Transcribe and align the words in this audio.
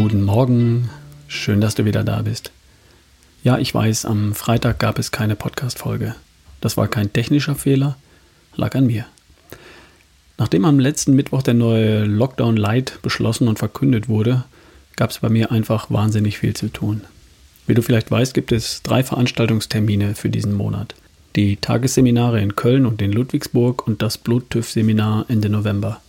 Morgen, 0.00 0.90
schön, 1.26 1.60
dass 1.60 1.74
du 1.74 1.84
wieder 1.84 2.04
da 2.04 2.22
bist. 2.22 2.52
Ja, 3.42 3.58
ich 3.58 3.74
weiß, 3.74 4.04
am 4.04 4.32
Freitag 4.32 4.78
gab 4.78 4.96
es 4.96 5.10
keine 5.10 5.34
Podcast-Folge. 5.34 6.14
Das 6.60 6.76
war 6.76 6.86
kein 6.86 7.12
technischer 7.12 7.56
Fehler, 7.56 7.96
lag 8.54 8.76
an 8.76 8.86
mir. 8.86 9.06
Nachdem 10.38 10.66
am 10.66 10.78
letzten 10.78 11.16
Mittwoch 11.16 11.42
der 11.42 11.54
neue 11.54 12.04
Lockdown 12.04 12.56
Light 12.56 13.00
beschlossen 13.02 13.48
und 13.48 13.58
verkündet 13.58 14.08
wurde, 14.08 14.44
gab 14.94 15.10
es 15.10 15.18
bei 15.18 15.30
mir 15.30 15.50
einfach 15.50 15.90
wahnsinnig 15.90 16.38
viel 16.38 16.54
zu 16.54 16.68
tun. 16.68 17.00
Wie 17.66 17.74
du 17.74 17.82
vielleicht 17.82 18.12
weißt, 18.12 18.34
gibt 18.34 18.52
es 18.52 18.84
drei 18.84 19.02
Veranstaltungstermine 19.02 20.14
für 20.14 20.30
diesen 20.30 20.54
Monat. 20.54 20.94
Die 21.34 21.56
Tagesseminare 21.56 22.40
in 22.40 22.54
Köln 22.54 22.86
und 22.86 23.02
in 23.02 23.10
Ludwigsburg 23.10 23.84
und 23.84 24.00
das 24.00 24.16
Bluttüff-Seminar 24.16 25.24
Ende 25.26 25.48
November. 25.48 26.00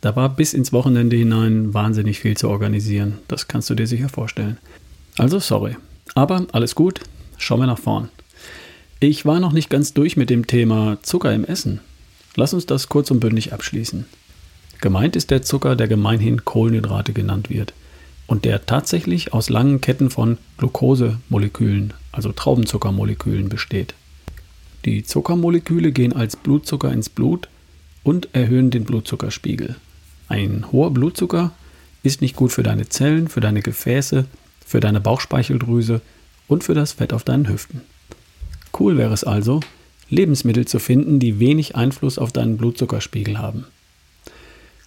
Da 0.00 0.16
war 0.16 0.30
bis 0.30 0.54
ins 0.54 0.72
Wochenende 0.72 1.16
hinein 1.16 1.74
wahnsinnig 1.74 2.20
viel 2.20 2.36
zu 2.36 2.48
organisieren. 2.48 3.18
Das 3.28 3.48
kannst 3.48 3.68
du 3.68 3.74
dir 3.74 3.86
sicher 3.86 4.08
vorstellen. 4.08 4.58
Also 5.18 5.38
sorry. 5.38 5.76
Aber 6.14 6.46
alles 6.52 6.74
gut. 6.74 7.00
Schauen 7.36 7.60
wir 7.60 7.66
nach 7.66 7.78
vorn. 7.78 8.08
Ich 8.98 9.24
war 9.24 9.40
noch 9.40 9.52
nicht 9.52 9.70
ganz 9.70 9.94
durch 9.94 10.16
mit 10.16 10.30
dem 10.30 10.46
Thema 10.46 10.98
Zucker 11.02 11.32
im 11.32 11.44
Essen. 11.44 11.80
Lass 12.36 12.54
uns 12.54 12.66
das 12.66 12.88
kurz 12.88 13.10
und 13.10 13.20
bündig 13.20 13.52
abschließen. 13.52 14.06
Gemeint 14.80 15.16
ist 15.16 15.30
der 15.30 15.42
Zucker, 15.42 15.76
der 15.76 15.88
gemeinhin 15.88 16.44
Kohlenhydrate 16.44 17.12
genannt 17.12 17.50
wird 17.50 17.74
und 18.26 18.44
der 18.44 18.64
tatsächlich 18.64 19.34
aus 19.34 19.50
langen 19.50 19.80
Ketten 19.80 20.08
von 20.08 20.38
Glukosemolekülen, 20.58 21.92
also 22.12 22.32
Traubenzuckermolekülen, 22.32 23.48
besteht. 23.48 23.94
Die 24.84 25.02
Zuckermoleküle 25.02 25.92
gehen 25.92 26.14
als 26.14 26.36
Blutzucker 26.36 26.92
ins 26.92 27.10
Blut 27.10 27.48
und 28.02 28.28
erhöhen 28.32 28.70
den 28.70 28.84
Blutzuckerspiegel. 28.84 29.76
Ein 30.30 30.70
hoher 30.70 30.92
Blutzucker 30.92 31.50
ist 32.04 32.20
nicht 32.20 32.36
gut 32.36 32.52
für 32.52 32.62
deine 32.62 32.88
Zellen, 32.88 33.26
für 33.26 33.40
deine 33.40 33.62
Gefäße, 33.62 34.26
für 34.64 34.78
deine 34.78 35.00
Bauchspeicheldrüse 35.00 36.00
und 36.46 36.62
für 36.62 36.72
das 36.72 36.92
Fett 36.92 37.12
auf 37.12 37.24
deinen 37.24 37.48
Hüften. 37.48 37.80
Cool 38.78 38.96
wäre 38.96 39.12
es 39.12 39.24
also, 39.24 39.58
Lebensmittel 40.08 40.68
zu 40.68 40.78
finden, 40.78 41.18
die 41.18 41.40
wenig 41.40 41.74
Einfluss 41.74 42.16
auf 42.16 42.30
deinen 42.30 42.58
Blutzuckerspiegel 42.58 43.38
haben. 43.38 43.64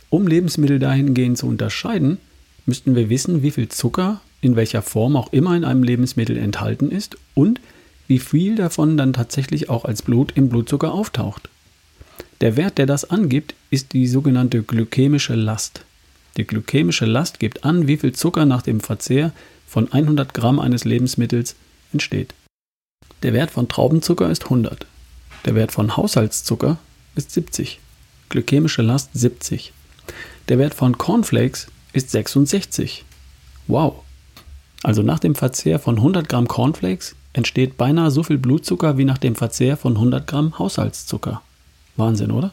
Um 0.10 0.28
Lebensmittel 0.28 0.80
dahingehend 0.80 1.38
zu 1.38 1.48
unterscheiden, 1.48 2.20
müssten 2.66 2.96
wir 2.96 3.10
wissen, 3.10 3.44
wie 3.44 3.52
viel 3.52 3.68
Zucker 3.68 4.22
in 4.40 4.56
welcher 4.56 4.82
Form 4.82 5.18
auch 5.18 5.34
immer 5.34 5.58
in 5.58 5.66
einem 5.66 5.84
Lebensmittel 5.84 6.38
enthalten 6.38 6.90
ist 6.90 7.18
und 7.34 7.60
wie 8.08 8.20
viel 8.20 8.56
davon 8.56 8.96
dann 8.96 9.12
tatsächlich 9.12 9.70
auch 9.70 9.84
als 9.84 10.04
Blut 10.04 10.32
im 10.38 10.48
Blutzucker 10.48 10.94
auftaucht. 10.94 11.50
Der 12.44 12.58
Wert, 12.58 12.78
der 12.78 12.86
das 12.86 13.10
angibt, 13.10 13.56
ist 13.70 13.94
die 13.94 14.06
sogenannte 14.06 14.64
glykämische 14.64 15.34
Last. 15.34 15.86
Die 16.36 16.44
glykämische 16.46 17.06
Last 17.06 17.40
gibt 17.40 17.64
an, 17.64 17.88
wie 17.88 17.96
viel 17.96 18.12
Zucker 18.12 18.44
nach 18.44 18.62
dem 18.62 18.82
Verzehr 18.82 19.32
von 19.66 19.90
100 19.90 20.34
Gramm 20.34 20.60
eines 20.60 20.84
Lebensmittels 20.84 21.56
entsteht. 21.94 22.34
Der 23.22 23.32
Wert 23.32 23.50
von 23.50 23.70
Traubenzucker 23.70 24.30
ist 24.30 24.44
100. 24.44 24.86
Der 25.46 25.56
Wert 25.56 25.72
von 25.72 25.96
Haushaltszucker 25.96 26.80
ist 27.16 27.32
70. 27.32 27.80
Glykämische 28.28 28.82
Last 28.82 29.12
70. 29.14 29.72
Der 30.50 30.60
Wert 30.60 30.74
von 30.74 30.98
Cornflakes 30.98 31.68
ist 31.94 32.12
66. 32.12 33.06
Wow. 33.68 34.04
Also 34.84 35.02
nach 35.02 35.20
dem 35.20 35.36
Verzehr 35.36 35.80
von 35.80 35.96
100 35.96 36.28
Gramm 36.28 36.50
Cornflakes 36.50 37.16
entsteht 37.32 37.78
beinahe 37.78 38.12
so 38.12 38.22
viel 38.22 38.38
Blutzucker 38.38 38.98
wie 38.98 39.06
nach 39.06 39.18
dem 39.18 39.36
Verzehr 39.36 39.78
von 39.78 39.94
100 39.94 40.28
Gramm 40.28 40.60
Haushaltszucker. 40.60 41.42
Wahnsinn, 41.96 42.32
oder? 42.32 42.52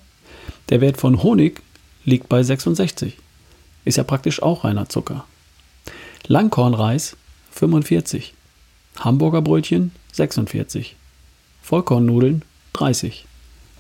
Der 0.69 0.81
Wert 0.81 0.97
von 0.97 1.23
Honig 1.23 1.63
liegt 2.05 2.29
bei 2.29 2.43
66. 2.43 3.17
Ist 3.85 3.97
ja 3.97 4.05
praktisch 4.05 4.43
auch 4.43 4.65
reiner 4.65 4.89
Zucker. 4.89 5.25
Langkornreis 6.27 7.17
45. 7.53 8.35
Hamburger 8.99 9.43
Brötchen 9.43 9.93
46. 10.13 10.97
Vollkornnudeln 11.63 12.43
30. 12.75 13.25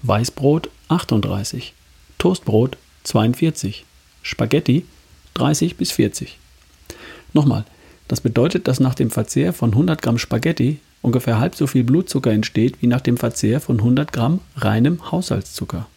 Weißbrot 0.03 0.71
38. 0.89 1.75
Toastbrot 2.19 2.77
42. 3.05 3.85
Spaghetti 4.23 4.85
30 5.35 5.77
bis 5.77 5.93
40. 5.93 6.39
Nochmal, 7.33 7.65
das 8.09 8.21
bedeutet, 8.21 8.67
dass 8.67 8.81
nach 8.81 8.95
dem 8.95 9.11
Verzehr 9.11 9.53
von 9.53 9.71
100 9.71 10.03
Gramm 10.03 10.19
Spaghetti 10.19 10.81
ungefähr 11.03 11.39
halb 11.39 11.55
so 11.55 11.67
viel 11.67 11.85
Blutzucker 11.85 12.33
entsteht 12.33 12.81
wie 12.81 12.87
nach 12.87 13.01
dem 13.01 13.17
Verzehr 13.17 13.61
von 13.61 13.79
100 13.79 14.13
Gramm 14.13 14.41
reinem 14.57 15.11
Haushaltszucker. 15.11 15.89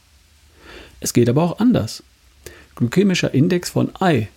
Es 1.00 1.14
geht 1.14 1.30
aber 1.30 1.44
auch 1.44 1.59
anders. 1.59 2.03
Glykämischer 2.75 3.34
Index 3.34 3.72
von 3.72 3.91
Ei 4.00 4.30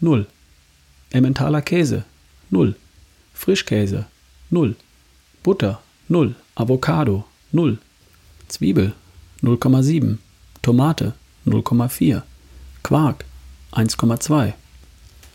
0. 0.00 0.26
Emmentaler 1.10 1.62
Käse 1.62 2.04
0. 2.50 2.74
Frischkäse 3.34 4.06
0. 4.50 4.74
Butter 5.42 5.80
0. 6.08 6.34
Avocado 6.54 7.24
0. 7.52 7.78
Zwiebel 8.48 8.94
0,7. 9.42 10.18
Tomate 10.62 11.12
0,4. 11.46 12.22
Quark 12.82 13.24
1,2. 13.72 14.54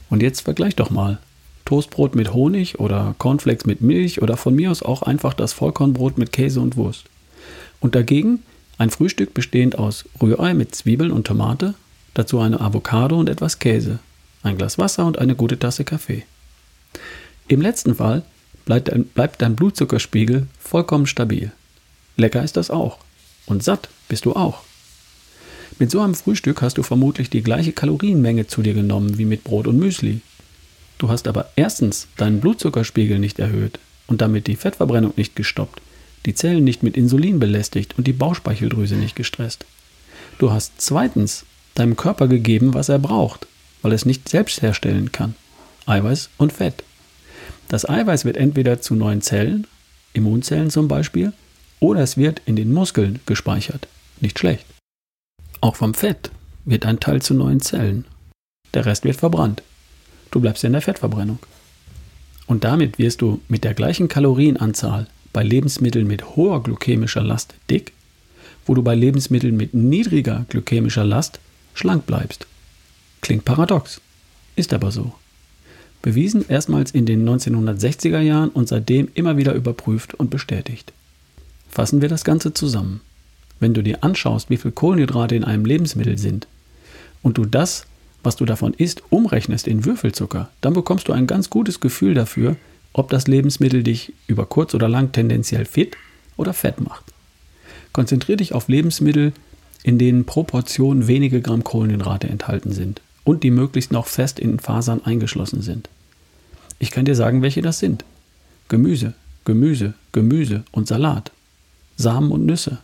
Und 0.10 0.22
jetzt 0.22 0.42
vergleich 0.42 0.76
doch 0.76 0.90
mal. 0.90 1.20
Toastbrot 1.66 2.16
mit 2.16 2.34
Honig 2.34 2.80
oder 2.80 3.16
Cornflakes 3.18 3.66
mit 3.66 3.82
Milch 3.82 4.22
oder 4.22 4.38
von 4.38 4.56
mir 4.56 4.72
aus 4.72 4.84
auch 4.84 5.02
einfach 5.04 5.34
das 5.34 5.54
Vollkornbrot 5.54 6.18
mit 6.18 6.32
Käse 6.32 6.60
und 6.60 6.76
Wurst. 6.76 7.06
Und 7.80 7.96
dagegen 7.96 8.40
ein 8.78 8.90
Frühstück 8.90 9.34
bestehend 9.34 9.78
aus 9.78 10.06
Rührei 10.22 10.54
mit 10.54 10.76
Zwiebeln 10.76 11.12
und 11.12 11.28
Tomate, 11.28 11.76
dazu 12.14 12.40
eine 12.40 12.60
Avocado 12.60 13.18
und 13.18 13.30
etwas 13.30 13.60
Käse, 13.60 14.00
ein 14.42 14.58
Glas 14.58 14.78
Wasser 14.78 15.06
und 15.06 15.20
eine 15.20 15.36
gute 15.36 15.60
Tasse 15.60 15.84
Kaffee. 15.84 16.24
Im 17.48 17.62
letzten 17.62 17.96
Fall 17.96 18.24
bleibt 18.66 18.88
dein, 18.90 19.06
bleibt 19.06 19.42
dein 19.42 19.56
Blutzuckerspiegel 19.56 20.48
vollkommen 20.60 21.08
stabil. 21.08 21.52
Lecker 22.18 22.44
ist 22.44 22.58
das 22.58 22.70
auch. 22.70 22.98
Und 23.46 23.64
satt 23.64 23.90
bist 24.08 24.26
du 24.26 24.34
auch. 24.34 24.62
Mit 25.80 25.92
so 25.92 26.02
einem 26.02 26.16
Frühstück 26.16 26.62
hast 26.62 26.78
du 26.78 26.84
vermutlich 26.84 27.30
die 27.30 27.42
gleiche 27.42 27.74
Kalorienmenge 27.74 28.48
zu 28.48 28.62
dir 28.62 28.74
genommen 28.74 29.18
wie 29.18 29.26
mit 29.26 29.44
Brot 29.44 29.68
und 29.68 29.78
Müsli. 29.78 30.22
Du 30.98 31.10
hast 31.10 31.28
aber 31.28 31.50
erstens 31.56 32.08
deinen 32.18 32.40
Blutzuckerspiegel 32.40 33.20
nicht 33.20 33.40
erhöht 33.40 33.80
und 34.08 34.22
damit 34.22 34.48
die 34.48 34.56
Fettverbrennung 34.56 35.14
nicht 35.16 35.36
gestoppt, 35.36 35.82
die 36.26 36.36
Zellen 36.36 36.64
nicht 36.64 36.84
mit 36.84 36.96
Insulin 36.96 37.40
belästigt 37.40 37.98
und 37.98 38.08
die 38.08 38.14
Bauchspeicheldrüse 38.14 38.96
nicht 38.96 39.16
gestresst. 39.16 39.66
Du 40.40 40.52
hast 40.52 40.74
zweitens 40.78 41.46
deinem 41.76 41.96
Körper 41.96 42.28
gegeben, 42.28 42.74
was 42.74 42.90
er 42.90 43.00
braucht, 43.00 43.48
weil 43.82 43.92
es 43.92 44.06
nicht 44.06 44.30
selbst 44.30 44.62
herstellen 44.62 45.12
kann. 45.12 45.36
Eiweiß 45.86 46.30
und 46.38 46.54
Fett. 46.54 46.84
Das 47.68 47.88
Eiweiß 47.88 48.26
wird 48.26 48.38
entweder 48.38 48.82
zu 48.82 48.96
neuen 48.96 49.22
Zellen, 49.22 49.68
Immunzellen 50.14 50.70
zum 50.70 50.88
Beispiel, 50.88 51.34
oder 51.80 52.02
es 52.02 52.18
wird 52.18 52.42
in 52.46 52.56
den 52.56 52.72
Muskeln 52.72 53.20
gespeichert. 53.26 53.88
Nicht 54.22 54.40
schlecht. 54.40 54.66
Auch 55.60 55.76
vom 55.76 55.94
Fett 55.94 56.32
wird 56.66 56.86
ein 56.86 57.00
Teil 57.00 57.22
zu 57.22 57.34
neuen 57.34 57.62
Zellen. 57.62 58.06
Der 58.74 58.86
Rest 58.86 59.04
wird 59.04 59.18
verbrannt. 59.18 59.64
Du 60.34 60.40
bleibst 60.40 60.64
in 60.64 60.72
der 60.72 60.82
Fettverbrennung. 60.82 61.38
Und 62.48 62.64
damit 62.64 62.98
wirst 62.98 63.22
du 63.22 63.40
mit 63.50 63.64
der 63.64 63.76
gleichen 63.76 64.08
Kalorienanzahl 64.08 65.06
bei 65.32 65.44
Lebensmitteln 65.44 66.08
mit 66.08 66.36
hoher 66.36 66.64
glykämischer 66.64 67.22
Last 67.22 67.54
dick, 67.70 67.94
wo 68.66 68.74
du 68.74 68.82
bei 68.82 68.96
Lebensmitteln 68.96 69.56
mit 69.56 69.76
niedriger 69.76 70.48
glykämischer 70.50 71.04
Last 71.04 71.40
schlank 71.76 72.08
bleibst. 72.08 72.48
Klingt 73.22 73.46
paradox, 73.46 74.02
ist 74.56 74.74
aber 74.74 74.90
so. 74.90 75.14
Bewiesen 76.02 76.50
erstmals 76.50 76.90
in 76.90 77.06
den 77.06 77.30
1960er 77.30 78.20
Jahren 78.20 78.50
und 78.50 78.68
seitdem 78.68 79.10
immer 79.14 79.38
wieder 79.38 79.54
überprüft 79.54 80.16
und 80.16 80.32
bestätigt. 80.32 80.94
Fassen 81.70 82.02
wir 82.02 82.10
das 82.10 82.24
Ganze 82.24 82.56
zusammen. 82.56 83.02
Wenn 83.60 83.76
du 83.76 83.84
dir 83.84 84.04
anschaust, 84.04 84.50
wie 84.50 84.58
viel 84.58 84.72
Kohlenhydrate 84.72 85.36
in 85.36 85.44
einem 85.44 85.66
Lebensmittel 85.66 86.18
sind 86.18 86.48
und 87.22 87.38
du 87.38 87.46
das, 87.46 87.86
was 88.24 88.36
du 88.36 88.46
davon 88.46 88.74
isst, 88.74 89.04
umrechnest 89.10 89.68
in 89.68 89.86
Würfelzucker, 89.86 90.50
dann 90.62 90.74
bekommst 90.74 91.08
du 91.08 91.14
ein 91.14 91.28
ganz 91.28 91.50
gutes 91.50 91.80
Gefühl 91.80 92.14
dafür, 92.14 92.56
ob 92.94 93.10
das 93.10 93.28
Lebensmittel 93.28 93.84
dich 93.84 94.14
über 94.28 94.46
kurz 94.46 94.74
oder 94.74 94.88
lang 94.88 95.12
tendenziell 95.12 95.66
fit 95.66 95.98
oder 96.38 96.54
fett 96.54 96.80
macht. 96.80 97.06
Konzentriere 97.92 98.38
dich 98.38 98.54
auf 98.54 98.68
Lebensmittel, 98.68 99.34
in 99.84 99.98
denen 99.98 100.26
pro 100.26 100.44
Portion 100.44 101.08
wenige 101.08 101.42
Gramm 101.42 101.64
Kohlenhydrate 101.64 102.28
enthalten 102.28 102.72
sind 102.72 103.02
und 103.24 103.44
die 103.44 103.52
möglichst 103.52 103.92
noch 103.92 104.08
fest 104.08 104.40
in 104.40 104.60
Fasern 104.60 105.04
eingeschlossen 105.04 105.62
sind. 105.62 105.90
Ich 106.80 106.92
kann 106.92 107.06
dir 107.06 107.16
sagen, 107.16 107.42
welche 107.42 107.62
das 107.62 107.80
sind. 107.80 108.06
Gemüse, 108.70 109.14
Gemüse, 109.46 109.94
Gemüse 110.12 110.64
und 110.72 110.88
Salat. 110.88 111.32
Samen 111.96 112.32
und 112.32 112.46
Nüsse, 112.46 112.80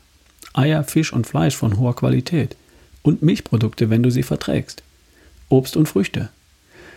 Eier, 0.54 0.84
Fisch 0.84 1.14
und 1.14 1.26
Fleisch 1.26 1.56
von 1.56 1.78
hoher 1.78 1.96
Qualität 1.96 2.56
und 3.02 3.24
Milchprodukte, 3.24 3.90
wenn 3.90 4.04
du 4.04 4.12
sie 4.12 4.24
verträgst. 4.24 4.84
Obst 5.50 5.76
und 5.76 5.88
Früchte. 5.88 6.30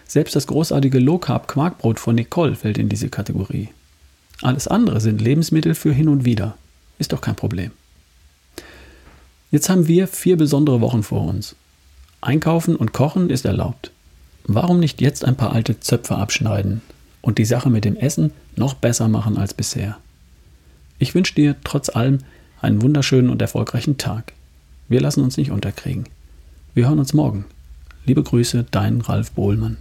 Selbst 0.06 0.36
das 0.36 0.46
großartige 0.46 0.98
Low 0.98 1.18
Carb 1.18 1.48
Quarkbrot 1.48 1.98
von 1.98 2.14
Nicole 2.14 2.54
fällt 2.54 2.78
in 2.78 2.88
diese 2.88 3.08
Kategorie. 3.08 3.68
Alles 4.42 4.68
andere 4.68 5.00
sind 5.00 5.20
Lebensmittel 5.20 5.74
für 5.74 5.92
hin 5.92 6.08
und 6.08 6.24
wieder. 6.24 6.56
Ist 6.98 7.12
doch 7.12 7.20
kein 7.20 7.36
Problem. 7.36 7.70
Jetzt 9.50 9.68
haben 9.68 9.86
wir 9.86 10.08
vier 10.08 10.36
besondere 10.36 10.80
Wochen 10.80 11.02
vor 11.02 11.26
uns. 11.26 11.56
Einkaufen 12.20 12.76
und 12.76 12.92
Kochen 12.92 13.30
ist 13.30 13.44
erlaubt. 13.44 13.90
warum 14.44 14.80
nicht 14.80 15.00
jetzt 15.00 15.24
ein 15.24 15.36
paar 15.36 15.52
alte 15.52 15.78
Zöpfe 15.78 16.16
abschneiden 16.16 16.82
und 17.20 17.38
die 17.38 17.44
Sache 17.44 17.70
mit 17.70 17.84
dem 17.84 17.96
Essen 17.96 18.32
noch 18.56 18.74
besser 18.74 19.08
machen 19.08 19.38
als 19.38 19.54
bisher? 19.54 19.98
Ich 20.98 21.14
wünsche 21.14 21.34
dir 21.34 21.56
trotz 21.64 21.88
allem 21.88 22.18
einen 22.60 22.82
wunderschönen 22.82 23.30
und 23.30 23.40
erfolgreichen 23.40 23.98
Tag. 23.98 24.32
Wir 24.88 25.00
lassen 25.00 25.22
uns 25.22 25.36
nicht 25.36 25.50
unterkriegen. 25.50 26.04
Wir 26.74 26.88
hören 26.88 26.98
uns 26.98 27.12
morgen. 27.12 27.44
Liebe 28.04 28.22
Grüße, 28.24 28.66
dein 28.68 29.00
Ralf 29.00 29.30
Bohlmann. 29.30 29.76